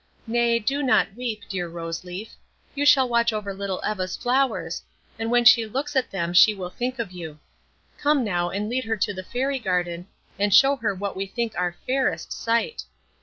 [0.25, 2.33] Nay, do not weep, dear Rose Leaf;
[2.73, 4.81] you shall watch over little Eva's flowers,
[5.19, 7.37] and when she looks at them she will think of you.
[7.99, 10.07] Come now and lead her to the Fairy garden,
[10.39, 12.83] and show her what we think our fairest sight.